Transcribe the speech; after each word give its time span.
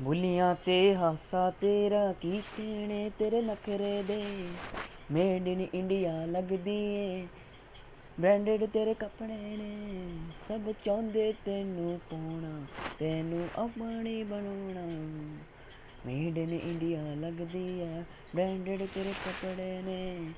ਬੁੱਲੀਆਂ 0.00 0.54
ਤੇ 0.54 0.96
ਹਾਸਾ 0.96 1.50
ਤੇਰਾ 1.50 2.12
ਕੀ 2.12 2.42
ਕਹਿਣੇ 2.56 3.10
ਤੇਰੇ 3.18 3.42
ਨਖਰੇ 3.42 4.02
ਦੇ? 4.02 4.46
ਮੇਡ 5.10 5.48
ਇਨ 5.48 5.66
ਇੰਡੀਆ 5.74 6.26
ਲੱਗਦੀ 6.26 6.84
ਏ। 6.94 7.26
ਬ੍ਰਾਂਡਡ 8.20 8.66
ਤੇਰੇ 8.66 8.94
ਕੱਪੜੇ 8.94 9.56
ਨੇ। 9.56 10.18
ਸਭ 10.48 10.72
ਚਾਹੁੰਦੇ 10.84 11.32
ਤੈਨੂੰ 11.44 12.00
ਪਾਉਣਾ, 12.10 12.66
ਤੈਨੂੰ 12.98 13.48
ਆਪਣੀ 13.56 14.22
ਬਣਾਉਣਾ। 14.22 14.86
ਮੇਡ 16.06 16.38
ਇਨ 16.38 16.52
ਇੰਡੀਆ 16.52 17.14
ਲੱਗਦੀ 17.14 17.82
ਆ। 17.82 18.02
ਬ੍ਰਾਂਡਡ 18.34 18.86
ਤੇਰੇ 18.94 19.12
ਕੱਪੜੇ 19.26 19.82
ਨੇ। 19.82 20.30